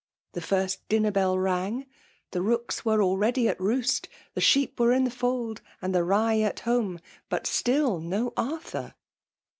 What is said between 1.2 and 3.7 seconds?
rang; the rooks were already at